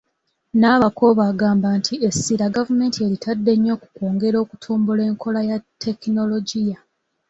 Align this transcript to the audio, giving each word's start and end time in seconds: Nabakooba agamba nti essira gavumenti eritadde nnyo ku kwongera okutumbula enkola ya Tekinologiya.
Nabakooba 0.59 1.21
agamba 1.31 1.67
nti 1.79 1.93
essira 2.09 2.53
gavumenti 2.55 2.97
eritadde 3.05 3.51
nnyo 3.55 3.75
ku 3.81 3.87
kwongera 3.95 4.37
okutumbula 4.43 5.01
enkola 5.09 5.39
ya 5.49 5.57
Tekinologiya. 5.83 6.77